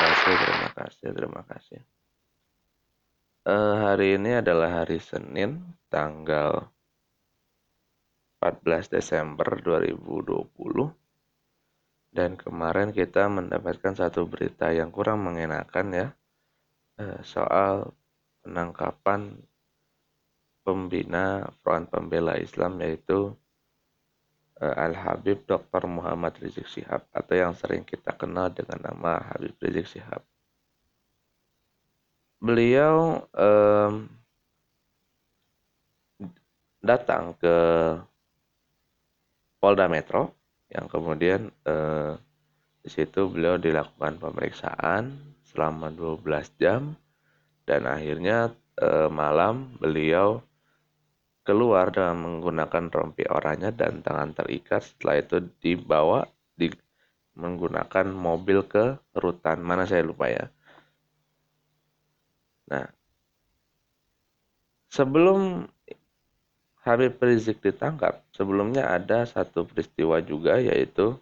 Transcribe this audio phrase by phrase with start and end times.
[0.00, 1.80] kasih, terima kasih, terima kasih.
[3.44, 6.68] Uh, hari ini adalah hari Senin, tanggal
[8.40, 10.92] 14 Desember 2020.
[12.10, 16.08] Dan kemarin kita mendapatkan satu berita yang kurang mengenakan ya,
[17.00, 17.92] uh, soal
[18.40, 19.36] penangkapan
[20.64, 23.36] pembina Front Pembela Islam yaitu
[24.60, 25.88] uh, Al-Habib Dr.
[25.88, 30.22] Muhammad Rizik Syihab atau yang sering kita kenal dengan nama Habib Rizik Syihab.
[32.40, 34.08] Beliau um,
[36.80, 37.56] datang ke
[39.60, 40.32] Polda Metro
[40.72, 42.16] yang kemudian uh,
[42.80, 45.12] di situ beliau dilakukan pemeriksaan
[45.44, 46.24] selama 12
[46.56, 46.96] jam
[47.68, 50.40] dan akhirnya uh, malam beliau
[51.50, 54.86] keluar dengan menggunakan rompi oranye dan tangan terikat.
[54.86, 56.22] Setelah itu dibawa
[56.54, 56.70] di
[57.34, 59.58] menggunakan mobil ke rutan.
[59.58, 60.46] Mana saya lupa ya.
[62.70, 62.86] Nah,
[64.86, 65.66] sebelum
[66.86, 71.18] Habib Rizik ditangkap, sebelumnya ada satu peristiwa juga yaitu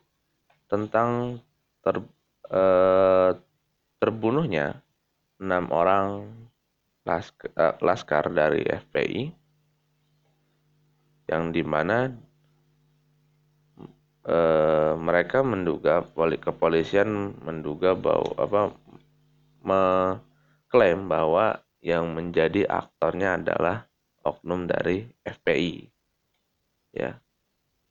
[0.68, 1.40] tentang
[1.80, 2.04] ter,
[2.52, 3.32] eh,
[3.96, 4.76] terbunuhnya
[5.40, 6.28] enam orang
[7.08, 9.37] eh, laskar dari FPI
[11.28, 12.08] yang di mana
[14.24, 14.38] e,
[14.96, 18.62] mereka menduga poli, kepolisian menduga bahwa apa
[19.60, 23.86] mengklaim bahwa yang menjadi aktornya adalah
[24.24, 25.86] oknum dari FPI
[26.96, 27.20] ya.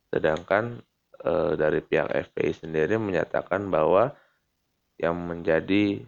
[0.09, 0.81] Sedangkan
[1.21, 4.17] e, dari pihak FPI sendiri menyatakan bahwa
[4.97, 6.01] yang menjadi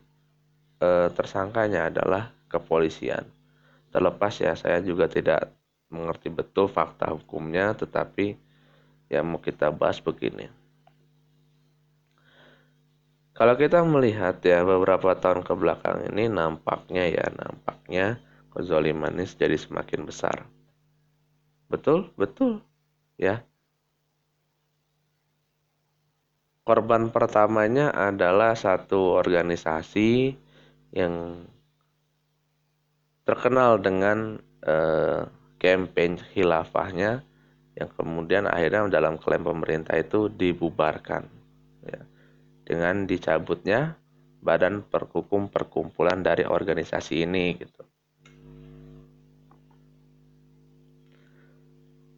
[0.82, 3.30] e, tersangkanya adalah kepolisian.
[3.94, 5.59] Terlepas ya saya juga tidak
[5.90, 8.38] mengerti betul fakta hukumnya, tetapi
[9.09, 10.50] yang mau kita bahas begini.
[13.34, 18.20] Kalau kita melihat ya beberapa tahun ke belakang ini nampaknya ya nampaknya
[18.52, 20.44] kezoliman ini jadi semakin besar.
[21.72, 22.60] Betul, betul,
[23.16, 23.45] ya.
[26.67, 30.36] Korban pertamanya adalah satu organisasi
[30.94, 31.45] yang
[33.23, 35.23] terkenal dengan eh,
[35.59, 37.21] campaign khilafahnya
[37.75, 41.27] yang kemudian akhirnya dalam klaim pemerintah itu dibubarkan
[41.86, 42.02] ya,
[42.67, 43.95] dengan dicabutnya
[44.39, 47.83] badan perhukum perkumpulan dari organisasi ini gitu.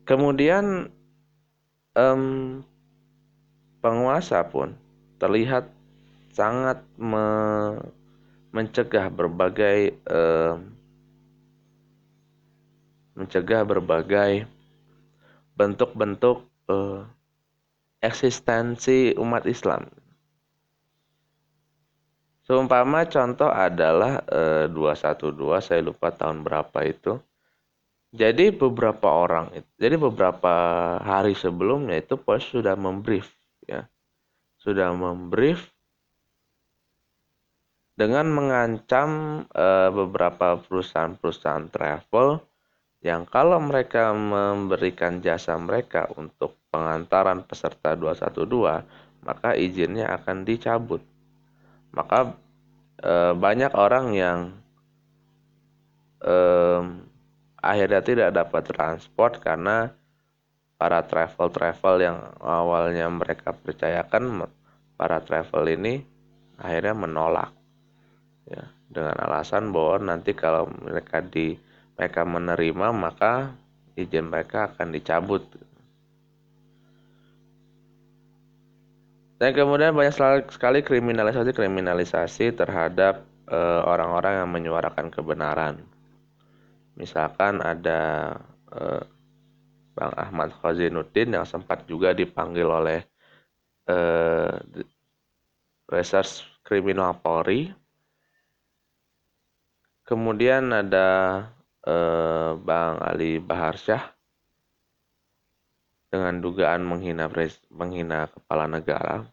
[0.06, 0.90] Kemudian
[1.97, 2.62] um,
[3.79, 4.78] penguasa pun
[5.18, 5.69] terlihat
[6.34, 7.25] sangat me
[8.52, 10.75] mencegah berbagai um,
[13.22, 14.50] mencegah berbagai
[15.54, 17.06] bentuk-bentuk uh,
[18.02, 19.86] eksistensi umat Islam.
[22.42, 27.16] Seumpama contoh adalah eh, 212, saya lupa tahun berapa itu.
[28.12, 30.52] Jadi beberapa orang, jadi beberapa
[31.00, 33.32] hari sebelumnya itu pos sudah membrief,
[33.64, 33.88] ya,
[34.59, 35.72] sudah membrief
[37.96, 42.44] dengan mengancam uh, beberapa perusahaan-perusahaan travel
[43.02, 51.02] yang kalau mereka memberikan jasa mereka untuk pengantaran peserta 212, maka izinnya akan dicabut.
[51.98, 52.38] Maka
[53.02, 54.40] e, banyak orang yang
[56.22, 56.36] e,
[57.58, 59.90] akhirnya tidak dapat transport karena
[60.78, 64.46] para travel-travel yang awalnya mereka percayakan
[64.98, 66.02] para travel ini
[66.62, 67.54] akhirnya menolak
[68.50, 71.54] ya dengan alasan bahwa nanti kalau mereka di
[71.96, 73.56] mereka menerima maka
[73.96, 75.44] izin mereka akan dicabut.
[79.41, 80.13] Dan kemudian banyak
[80.53, 85.81] sekali kriminalisasi-kriminalisasi terhadap eh, orang-orang uh, yang menyuarakan kebenaran.
[86.94, 88.38] Misalkan ada
[88.69, 89.02] uh,
[89.97, 93.02] Bang Ahmad Khazinuddin yang sempat juga dipanggil oleh
[93.90, 94.61] uh,
[95.90, 97.73] Reserse Kriminal Polri.
[100.05, 101.09] Kemudian ada
[101.86, 104.04] eh, Bang Ali Baharsyah
[106.12, 109.24] dengan dugaan menghina pres, menghina kepala negara.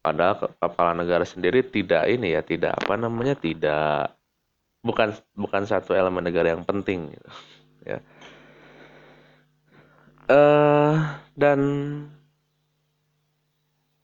[0.00, 4.16] Padahal kepala negara sendiri tidak ini ya, tidak apa namanya, tidak
[4.80, 7.30] bukan bukan satu elemen negara yang penting gitu.
[7.92, 7.98] ya.
[10.30, 11.60] Uh, dan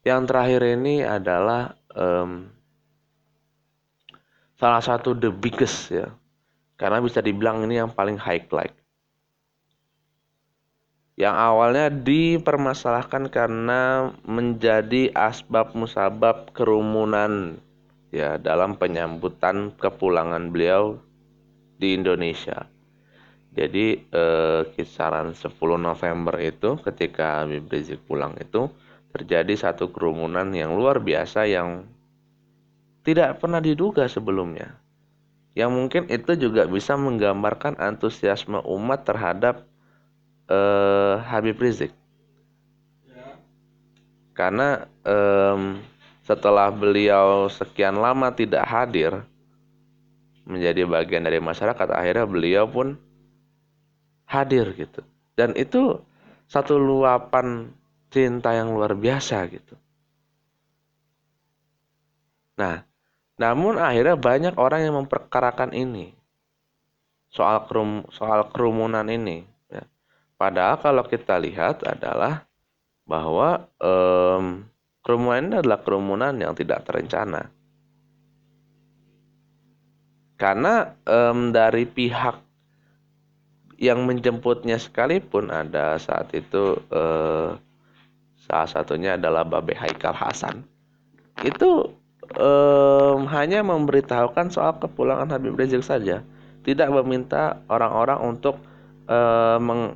[0.05, 2.51] yang terakhir ini adalah um,
[4.59, 6.11] salah satu the biggest ya
[6.77, 8.77] karena bisa dibilang ini yang paling high like.
[11.17, 17.57] Yang awalnya dipermasalahkan karena menjadi asbab musabab kerumunan
[18.13, 21.01] ya dalam penyambutan kepulangan beliau
[21.81, 22.69] di Indonesia.
[23.57, 28.69] Jadi eh, kisaran 10 November itu ketika Habib Rizik pulang itu
[29.17, 31.89] terjadi satu kerumunan yang luar biasa yang
[33.01, 34.77] tidak pernah diduga sebelumnya.
[35.57, 39.65] Yang mungkin itu juga bisa menggambarkan antusiasme umat terhadap
[40.53, 41.97] eh, Habib Rizik.
[44.37, 45.59] Karena eh,
[46.29, 49.25] setelah beliau sekian lama tidak hadir
[50.47, 53.01] menjadi bagian dari masyarakat, akhirnya beliau pun
[54.29, 55.01] hadir gitu.
[55.35, 55.99] Dan itu
[56.47, 57.73] satu luapan
[58.13, 59.75] cinta yang luar biasa gitu.
[62.57, 62.81] Nah,
[63.37, 66.17] namun akhirnya banyak orang yang memperkarakan ini
[67.29, 69.45] soal kerum, soal kerumunan ini.
[69.69, 69.85] Ya.
[70.41, 72.49] Padahal kalau kita lihat adalah
[73.05, 74.65] bahwa um,
[75.05, 77.53] kerumunan ini adalah kerumunan yang tidak terencana.
[80.41, 82.41] Karena um, dari pihak
[83.77, 87.53] yang menjemputnya sekalipun ada saat itu eh,
[88.49, 90.65] salah satunya adalah Babe Haikal Hasan
[91.45, 91.93] itu
[92.35, 96.27] eh, hanya memberitahukan soal kepulangan Habib Rizik saja
[96.67, 98.59] tidak meminta orang-orang untuk
[99.07, 99.95] eh, meng,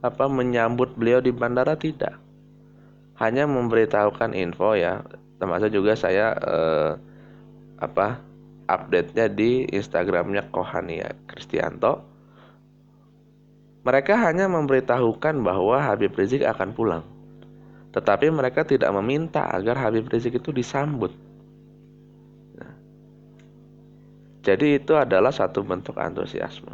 [0.00, 2.16] apa, menyambut beliau di bandara tidak
[3.18, 5.04] hanya memberitahukan info ya
[5.36, 6.90] termasuk juga saya eh,
[7.78, 8.18] apa
[8.68, 12.08] update-nya di Instagramnya Kohania Kristianto
[13.88, 17.04] mereka hanya memberitahukan bahwa Habib Rizik akan pulang.
[17.96, 21.08] Tetapi mereka tidak meminta agar Habib Rizik itu disambut.
[24.48, 26.72] Jadi itu adalah satu bentuk antusiasme.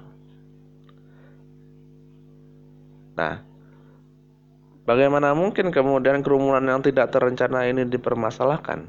[3.18, 3.42] Nah,
[4.86, 8.86] bagaimana mungkin kemudian kerumunan yang tidak terencana ini dipermasalahkan?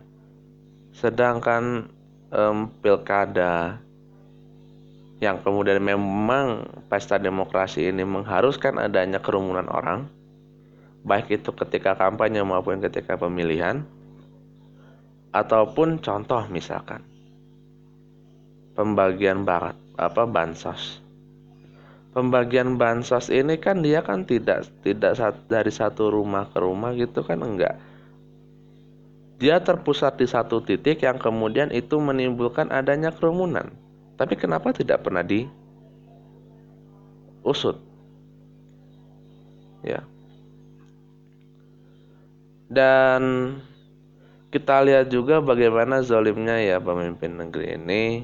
[0.93, 1.89] Sedangkan
[2.29, 3.81] um, pilkada,
[5.17, 10.05] yang kemudian memang pesta demokrasi ini mengharuskan adanya kerumunan orang,
[11.01, 13.81] baik itu ketika kampanye maupun ketika pemilihan,
[15.33, 17.14] ataupun contoh misalkan
[18.75, 20.99] pembagian barat apa bansos.
[22.11, 25.19] Pembagian bansos ini kan dia kan tidak tidak
[25.51, 27.75] dari satu rumah ke rumah gitu kan enggak.
[29.35, 33.67] Dia terpusat di satu titik yang kemudian itu menimbulkan adanya kerumunan
[34.15, 35.53] tapi kenapa tidak pernah diusut?
[39.83, 40.07] Ya.
[42.71, 43.21] Dan
[44.49, 48.23] kita lihat juga bagaimana zolimnya ya pemimpin negeri ini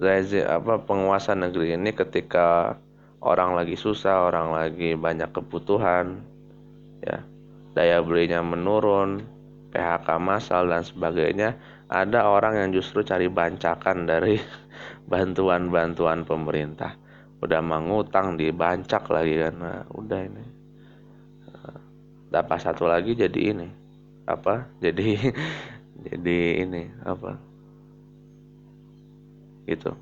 [0.00, 2.80] apa penguasa negeri ini ketika
[3.20, 6.24] orang lagi susah, orang lagi banyak kebutuhan,
[7.04, 7.20] ya
[7.76, 9.20] daya belinya menurun,
[9.76, 11.60] PHK massal dan sebagainya,
[11.92, 14.40] ada orang yang justru cari bancakan dari
[15.12, 16.96] bantuan-bantuan pemerintah.
[17.40, 20.44] Udah mengutang dibancak lagi nah, udah ini.
[22.30, 23.68] Dapat satu lagi jadi ini.
[24.24, 24.64] Apa?
[24.80, 25.18] Jadi
[26.08, 27.49] jadi ini apa
[29.64, 29.92] gitu.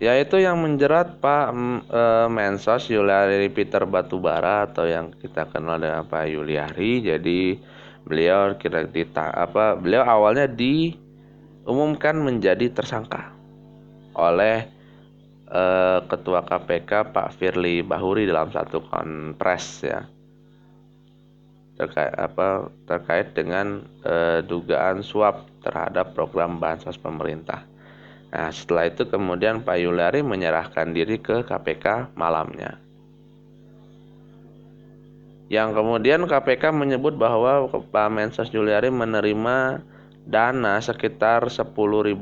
[0.00, 1.52] Yaitu yang menjerat Pak
[1.92, 7.04] e, Mensos Yuliari Peter Batubara atau yang kita kenal dengan Pak Yuliari.
[7.04, 7.60] Jadi
[8.04, 13.36] beliau kira dita apa beliau awalnya diumumkan menjadi tersangka
[14.16, 14.66] oleh
[15.52, 20.02] uh, ketua KPK Pak Firly Bahuri dalam satu konpres ya
[21.80, 27.64] terkait apa terkait dengan uh, dugaan suap terhadap program bansos pemerintah.
[28.30, 32.78] Nah, setelah itu kemudian Pak Yulari menyerahkan diri ke KPK malamnya
[35.50, 39.82] yang kemudian KPK menyebut bahwa Pak Mensos Juliari menerima
[40.30, 42.14] dana sekitar Rp10.000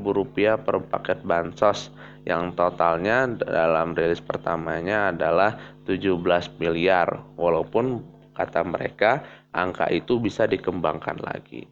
[0.65, 1.93] per paket bansos
[2.25, 6.17] yang totalnya dalam rilis pertamanya adalah 17
[6.57, 8.01] miliar walaupun
[8.39, 11.67] kata mereka angka itu bisa dikembangkan lagi.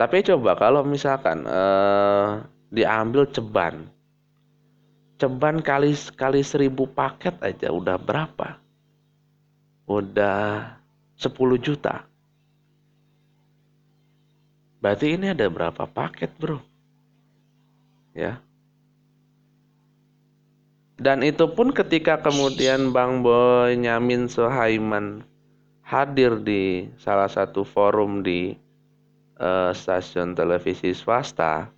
[0.00, 2.30] Tapi coba kalau misalkan eh,
[2.72, 3.84] diambil ceban,
[5.20, 8.56] ceban kali kali seribu paket aja udah berapa?
[9.88, 10.76] udah
[11.16, 12.04] 10 juta.
[14.78, 16.62] Berarti ini ada berapa paket, Bro?
[18.14, 18.38] Ya.
[21.00, 25.26] Dan itu pun ketika kemudian Bang Boy Nyamin Sohaiman
[25.88, 28.52] hadir di salah satu forum di
[29.40, 31.72] uh, stasiun televisi swasta,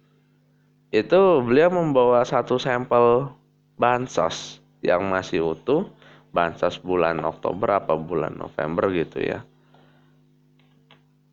[0.90, 3.30] itu beliau membawa satu sampel
[3.78, 5.86] bansos yang masih utuh
[6.34, 9.46] bansos bulan Oktober apa bulan November gitu ya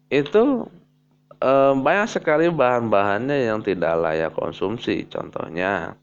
[0.07, 0.63] itu
[1.43, 5.05] eh, banyak sekali bahan-bahannya yang tidak layak konsumsi.
[5.07, 5.95] Contohnya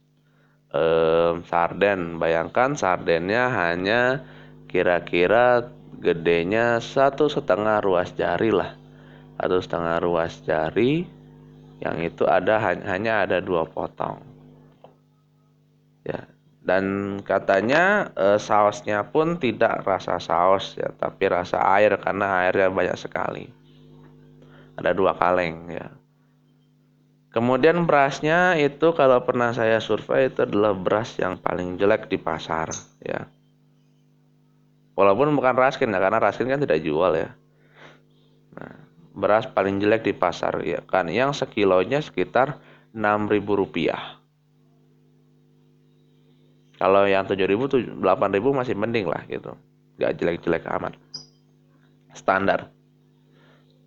[0.73, 2.21] eh, sarden.
[2.21, 4.25] Bayangkan sardennya hanya
[4.69, 5.71] kira-kira
[6.05, 8.77] gedenya satu setengah ruas jari lah,
[9.41, 11.09] satu setengah ruas jari.
[11.81, 14.23] Yang itu ada hanya ada dua potong.
[16.07, 16.29] Ya,
[16.65, 16.85] dan
[17.21, 23.53] katanya e, sausnya pun tidak rasa saus ya tapi rasa air karena airnya banyak sekali
[24.81, 25.93] ada dua kaleng ya
[27.37, 32.73] kemudian berasnya itu kalau pernah saya survei itu adalah beras yang paling jelek di pasar
[33.05, 33.29] ya
[34.95, 37.35] walaupun bukan raskin ya karena raskin kan tidak jual ya
[38.55, 38.75] nah
[39.15, 42.59] beras paling jelek di pasar ya kan yang sekilonya sekitar
[42.95, 44.25] 6000 rupiah
[46.85, 49.55] kalau yang 7000 tuh 8000 masih mending lah gitu.
[49.97, 50.99] Gak jelek-jelek amat.
[52.15, 52.71] Standar.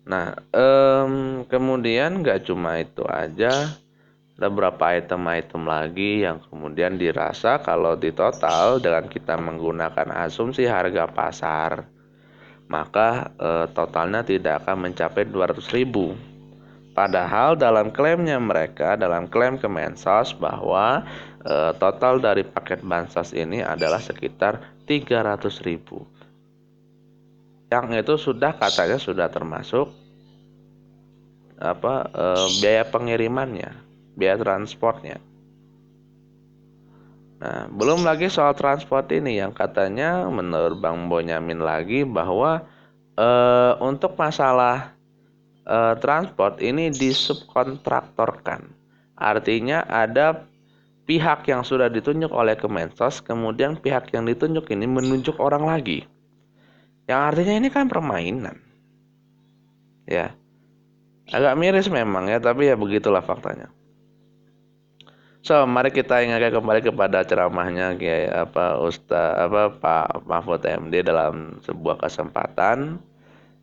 [0.08, 3.76] Nah, um, kemudian gak cuma itu aja,
[4.38, 11.10] ada beberapa item-item lagi yang kemudian dirasa kalau di total dengan kita menggunakan asumsi harga
[11.10, 11.82] pasar,
[12.70, 16.14] maka e, totalnya tidak akan mencapai 200 ribu.
[16.94, 21.02] Padahal dalam klaimnya mereka, dalam klaim Kemensos bahwa
[21.42, 26.06] e, total dari paket bansos ini adalah sekitar 300 ribu.
[27.74, 29.90] Yang itu sudah katanya sudah termasuk
[31.58, 32.26] apa e,
[32.62, 33.87] biaya pengirimannya,
[34.18, 35.22] biaya transportnya.
[37.38, 42.66] Nah, belum lagi soal transport ini yang katanya menurut Bang Bonyamin lagi bahwa
[43.14, 43.28] e,
[43.78, 44.98] untuk masalah
[45.68, 48.72] uh, transport ini disubkontraktorkan.
[49.14, 50.48] Artinya ada
[51.04, 56.08] pihak yang sudah ditunjuk oleh Kemensos, kemudian pihak yang ditunjuk ini menunjuk orang lagi.
[57.06, 58.56] Yang artinya ini kan permainan.
[60.08, 60.32] Ya.
[61.28, 63.68] Agak miris memang ya, tapi ya begitulah faktanya.
[65.38, 71.62] So, mari kita ingatkan kembali kepada ceramahnya Kiai apa Ustaz apa Pak Mahfud MD dalam
[71.62, 72.98] sebuah kesempatan.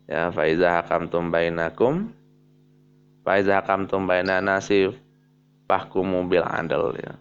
[0.06, 2.14] Ya faiza hakamtum bainakum
[3.26, 4.94] faiza hakamtum bainana nasi
[5.66, 7.18] pahkumu bil adl ya.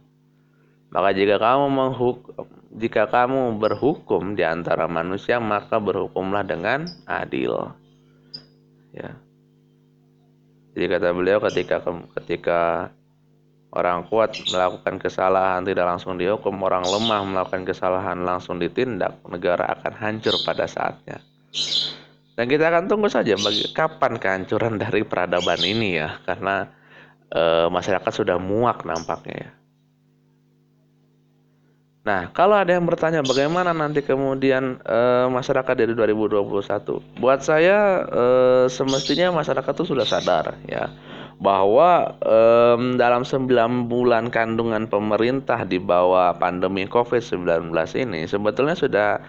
[0.93, 2.45] Maka jika kamu menghukum
[2.75, 7.73] jika kamu berhukum di antara manusia maka berhukumlah dengan adil.
[8.93, 9.17] Ya.
[10.77, 11.81] Jadi kata beliau ketika
[12.21, 12.93] ketika
[13.75, 16.55] orang kuat melakukan kesalahan tidak langsung dihukum.
[16.63, 19.19] Orang lemah melakukan kesalahan langsung ditindak.
[19.27, 21.19] Negara akan hancur pada saatnya.
[22.35, 26.67] Dan kita akan tunggu saja bagi kapan kehancuran dari peradaban ini ya, karena
[27.31, 29.51] e, masyarakat sudah muak nampaknya ya.
[32.05, 34.99] Nah, kalau ada yang bertanya bagaimana nanti kemudian e,
[35.31, 38.23] masyarakat dari 2021, buat saya e,
[38.67, 40.91] semestinya masyarakat itu sudah sadar ya
[41.35, 42.37] bahwa e,
[42.95, 49.19] dalam 9 bulan kandungan pemerintah di bawah pandemi COVID-19 ini sebetulnya sudah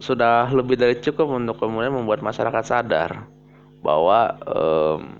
[0.00, 3.26] sudah lebih dari cukup untuk kemudian membuat masyarakat sadar
[3.82, 5.18] bahwa um,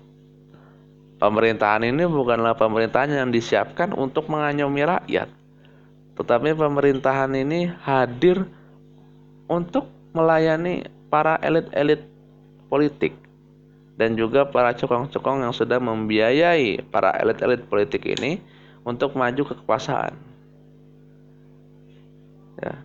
[1.21, 5.29] pemerintahan ini bukanlah pemerintahan yang disiapkan untuk mengayomi rakyat,
[6.17, 8.45] tetapi pemerintahan ini hadir
[9.51, 12.07] untuk melayani para elit-elit
[12.71, 13.20] politik
[13.99, 18.39] dan juga para cokong-cokong yang sudah membiayai para elit-elit politik ini
[18.87, 20.13] untuk maju ke kekuasaan.
[22.61, 22.75] Ya.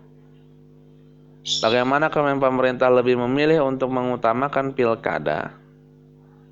[1.62, 5.54] Bagaimana kalau pemerintah lebih memilih untuk mengutamakan pilkada,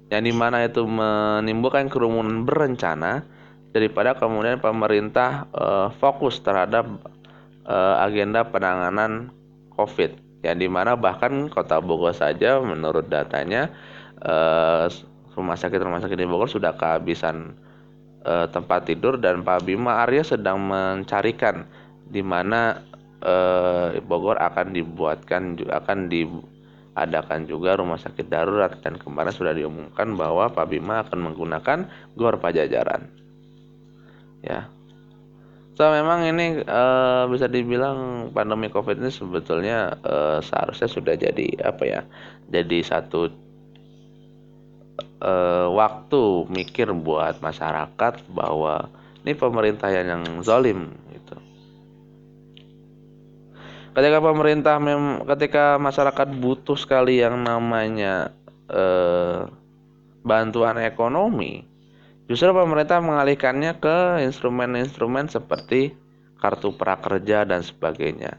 [0.07, 3.27] yang di mana itu menimbulkan kerumunan berencana,
[3.75, 6.87] daripada kemudian pemerintah uh, fokus terhadap
[7.67, 9.35] uh, agenda penanganan
[9.75, 10.15] COVID,
[10.47, 13.75] yang di mana bahkan kota Bogor saja menurut datanya
[14.23, 14.87] uh,
[15.35, 17.59] rumah sakit rumah sakit di Bogor sudah kehabisan
[18.23, 21.67] uh, tempat tidur dan Pak Bima Arya sedang mencarikan
[22.05, 22.85] di mana
[23.25, 30.53] eh, Bogor akan dibuatkan akan diadakan juga rumah sakit darurat dan kemarin sudah diumumkan bahwa
[30.53, 33.09] Pak Bima akan menggunakan Gor Pajajaran.
[34.45, 34.69] Ya.
[35.75, 41.83] So memang ini uh, bisa dibilang pandemi Covid ini sebetulnya uh, seharusnya sudah jadi apa
[41.83, 42.01] ya?
[42.47, 43.27] Jadi satu
[45.25, 48.93] uh, waktu mikir buat masyarakat bahwa
[49.25, 50.93] ini pemerintah yang zalim
[53.95, 58.35] ketika pemerintah mem ketika masyarakat butuh sekali yang namanya
[58.67, 59.47] eh,
[60.27, 61.63] bantuan ekonomi
[62.27, 65.95] justru pemerintah mengalihkannya ke instrumen-instrumen seperti
[66.43, 68.37] kartu prakerja dan sebagainya.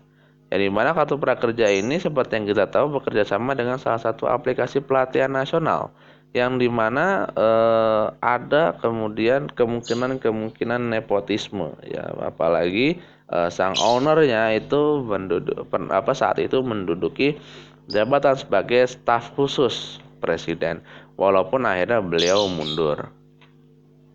[0.53, 4.29] Yang di mana kartu prakerja ini seperti yang kita tahu bekerja sama dengan salah satu
[4.29, 5.89] aplikasi pelatihan nasional
[6.35, 12.11] yang di mana eh, ada kemudian kemungkinan-kemungkinan nepotisme ya.
[12.19, 12.99] Apalagi
[13.31, 17.39] eh, sang ownernya itu menduduk apa saat itu menduduki
[17.87, 20.83] jabatan sebagai staf khusus presiden
[21.15, 23.07] walaupun akhirnya beliau mundur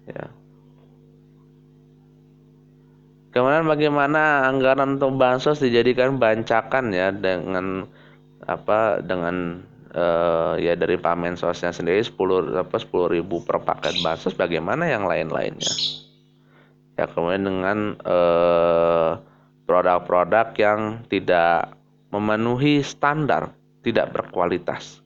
[0.05, 0.29] ya.
[3.31, 7.87] Kemudian bagaimana anggaran untuk bansos dijadikan bancakan ya dengan
[8.43, 9.63] apa dengan
[9.95, 12.17] uh, ya dari Pak Mensosnya sendiri 10
[12.57, 15.73] apa 10 ribu per paket bansos bagaimana yang lain-lainnya?
[16.99, 19.11] Ya kemudian dengan eh,
[19.65, 21.73] produk-produk yang tidak
[22.13, 25.01] memenuhi standar tidak berkualitas.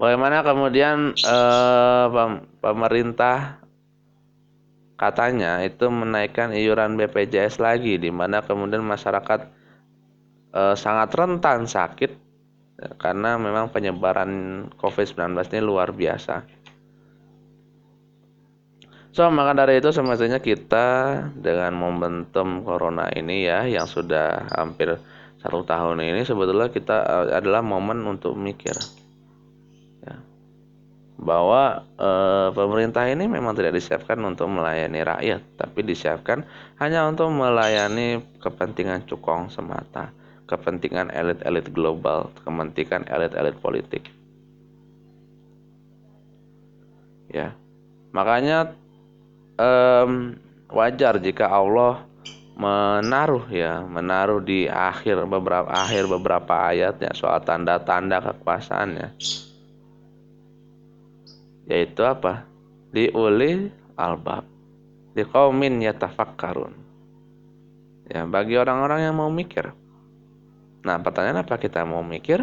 [0.00, 3.60] Bagaimana kemudian uh, pemerintah
[4.98, 9.46] katanya itu menaikkan iuran BPJS lagi di mana kemudian masyarakat
[10.50, 12.27] e, sangat rentan sakit
[12.78, 14.30] karena memang penyebaran
[14.78, 16.46] COVID-19 ini luar biasa.
[19.10, 20.86] So, maka dari itu semestinya kita
[21.34, 24.94] dengan momentum corona ini ya yang sudah hampir
[25.42, 28.78] satu tahun ini sebetulnya kita uh, adalah momen untuk mikir.
[30.06, 30.22] Ya,
[31.18, 32.10] bahwa e,
[32.54, 36.46] pemerintah ini memang tidak disiapkan untuk melayani rakyat, tapi disiapkan
[36.78, 40.14] hanya untuk melayani kepentingan cukong semata
[40.48, 44.08] kepentingan elit-elit global, kepentingan elit-elit politik.
[47.28, 47.52] Ya,
[48.16, 48.72] makanya
[49.60, 50.40] um,
[50.72, 52.08] wajar jika Allah
[52.58, 59.14] menaruh ya, menaruh di akhir beberapa akhir beberapa ayatnya soal tanda-tanda kekuasaannya.
[61.68, 62.48] Yaitu apa?
[62.90, 64.48] Diuli albab.
[65.12, 66.72] Di kaumin yatafakkarun.
[68.08, 69.68] Ya, bagi orang-orang yang mau mikir.
[70.88, 72.38] Nah, pertanyaan apa kita mau mikir